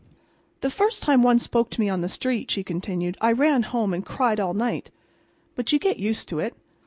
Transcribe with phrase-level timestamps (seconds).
[0.61, 3.93] "The first time one spoke to me on the street," she continued, "I ran home
[3.93, 4.89] and cried all night.
[5.53, 6.55] But you get used to it.